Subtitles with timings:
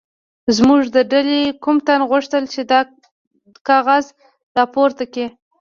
[0.57, 2.79] زموږ د ډلې کوم تن غوښتل چې دا
[3.67, 4.05] کاغذ
[4.57, 5.27] راپورته کړي.